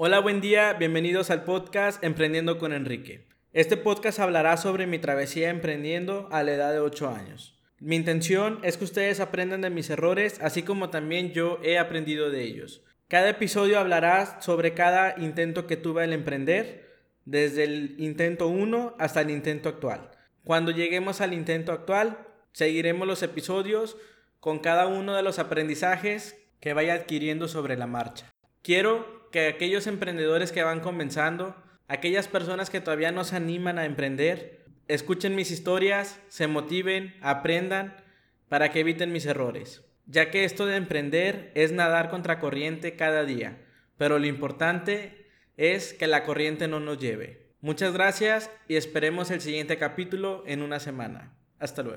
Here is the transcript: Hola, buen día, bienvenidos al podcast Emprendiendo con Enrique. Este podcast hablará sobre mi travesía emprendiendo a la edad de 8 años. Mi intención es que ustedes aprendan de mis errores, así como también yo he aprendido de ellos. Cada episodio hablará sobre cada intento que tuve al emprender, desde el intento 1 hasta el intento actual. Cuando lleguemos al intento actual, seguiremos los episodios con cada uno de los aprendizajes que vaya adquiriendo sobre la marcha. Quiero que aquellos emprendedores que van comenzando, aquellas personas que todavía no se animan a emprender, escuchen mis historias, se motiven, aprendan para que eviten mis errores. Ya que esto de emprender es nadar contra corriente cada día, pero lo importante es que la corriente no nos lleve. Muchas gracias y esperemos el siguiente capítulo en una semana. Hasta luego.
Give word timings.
Hola, 0.00 0.20
buen 0.20 0.40
día, 0.40 0.74
bienvenidos 0.74 1.28
al 1.28 1.42
podcast 1.42 2.04
Emprendiendo 2.04 2.60
con 2.60 2.72
Enrique. 2.72 3.26
Este 3.52 3.76
podcast 3.76 4.20
hablará 4.20 4.56
sobre 4.56 4.86
mi 4.86 5.00
travesía 5.00 5.50
emprendiendo 5.50 6.28
a 6.30 6.44
la 6.44 6.52
edad 6.52 6.72
de 6.72 6.78
8 6.78 7.08
años. 7.08 7.58
Mi 7.80 7.96
intención 7.96 8.60
es 8.62 8.76
que 8.76 8.84
ustedes 8.84 9.18
aprendan 9.18 9.62
de 9.62 9.70
mis 9.70 9.90
errores, 9.90 10.38
así 10.40 10.62
como 10.62 10.90
también 10.90 11.32
yo 11.32 11.58
he 11.64 11.78
aprendido 11.78 12.30
de 12.30 12.44
ellos. 12.44 12.84
Cada 13.08 13.30
episodio 13.30 13.76
hablará 13.80 14.40
sobre 14.40 14.72
cada 14.72 15.18
intento 15.18 15.66
que 15.66 15.76
tuve 15.76 16.04
al 16.04 16.12
emprender, 16.12 16.94
desde 17.24 17.64
el 17.64 17.96
intento 17.98 18.46
1 18.46 18.94
hasta 19.00 19.22
el 19.22 19.30
intento 19.30 19.68
actual. 19.68 20.12
Cuando 20.44 20.70
lleguemos 20.70 21.20
al 21.20 21.32
intento 21.32 21.72
actual, 21.72 22.24
seguiremos 22.52 23.08
los 23.08 23.24
episodios 23.24 23.96
con 24.38 24.60
cada 24.60 24.86
uno 24.86 25.16
de 25.16 25.24
los 25.24 25.40
aprendizajes 25.40 26.40
que 26.60 26.72
vaya 26.72 26.94
adquiriendo 26.94 27.48
sobre 27.48 27.76
la 27.76 27.88
marcha. 27.88 28.32
Quiero 28.62 29.28
que 29.30 29.48
aquellos 29.48 29.86
emprendedores 29.86 30.52
que 30.52 30.62
van 30.62 30.80
comenzando, 30.80 31.54
aquellas 31.86 32.28
personas 32.28 32.70
que 32.70 32.80
todavía 32.80 33.12
no 33.12 33.24
se 33.24 33.36
animan 33.36 33.78
a 33.78 33.84
emprender, 33.84 34.64
escuchen 34.88 35.34
mis 35.34 35.50
historias, 35.50 36.20
se 36.28 36.46
motiven, 36.46 37.14
aprendan 37.20 37.96
para 38.48 38.70
que 38.70 38.80
eviten 38.80 39.12
mis 39.12 39.26
errores. 39.26 39.84
Ya 40.06 40.30
que 40.30 40.44
esto 40.44 40.64
de 40.66 40.76
emprender 40.76 41.52
es 41.54 41.72
nadar 41.72 42.08
contra 42.08 42.40
corriente 42.40 42.96
cada 42.96 43.24
día, 43.24 43.58
pero 43.98 44.18
lo 44.18 44.26
importante 44.26 45.26
es 45.56 45.92
que 45.92 46.06
la 46.06 46.24
corriente 46.24 46.68
no 46.68 46.80
nos 46.80 46.98
lleve. 46.98 47.48
Muchas 47.60 47.92
gracias 47.92 48.50
y 48.68 48.76
esperemos 48.76 49.30
el 49.30 49.40
siguiente 49.40 49.76
capítulo 49.76 50.44
en 50.46 50.62
una 50.62 50.80
semana. 50.80 51.34
Hasta 51.58 51.82
luego. 51.82 51.96